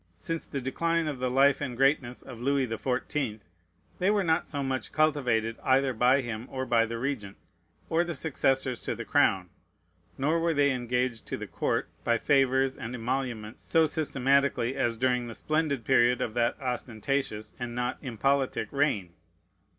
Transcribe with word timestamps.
Since 0.17 0.47
the 0.47 0.59
decline 0.61 1.07
of 1.07 1.19
the 1.19 1.29
life 1.29 1.61
and 1.61 1.77
greatness 1.77 2.23
of 2.23 2.39
Louis 2.41 2.65
the 2.65 2.79
Fourteenth, 2.79 3.47
they 3.99 4.09
were 4.09 4.23
not 4.23 4.47
so 4.47 4.63
much 4.63 4.91
cultivated 4.91 5.57
either 5.63 5.93
by 5.93 6.21
him, 6.21 6.47
or 6.49 6.65
by 6.65 6.87
the 6.87 6.97
Regent, 6.97 7.37
or 7.87 8.03
the 8.03 8.15
successors 8.15 8.81
to 8.81 8.95
the 8.95 9.05
crown; 9.05 9.51
nor 10.17 10.39
were 10.39 10.55
they 10.55 10.71
engaged 10.71 11.27
to 11.27 11.37
the 11.37 11.45
court 11.45 11.87
by 12.03 12.17
favors 12.17 12.75
and 12.79 12.95
emoluments 12.95 13.63
so 13.63 13.85
systematically 13.85 14.75
as 14.75 14.97
during 14.97 15.27
the 15.27 15.35
splendid 15.35 15.85
period 15.85 16.19
of 16.19 16.33
that 16.33 16.59
ostentatious 16.59 17.53
and 17.59 17.75
not 17.75 17.99
impolitic 18.01 18.69
reign. 18.71 19.13